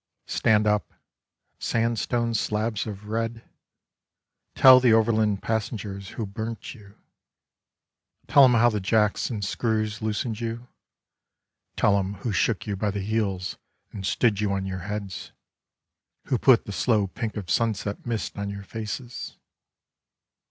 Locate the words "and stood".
13.91-14.41